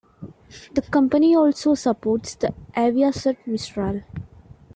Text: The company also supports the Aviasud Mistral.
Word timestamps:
The 0.73 0.81
company 0.81 1.35
also 1.35 1.75
supports 1.75 2.33
the 2.33 2.55
Aviasud 2.75 3.37
Mistral. 3.45 4.01